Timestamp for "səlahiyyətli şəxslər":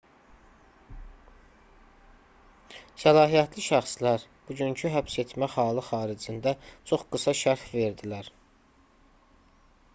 3.03-4.25